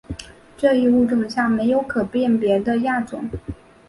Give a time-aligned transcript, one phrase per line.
[0.57, 3.29] 这一物种下没有可辨识的亚种。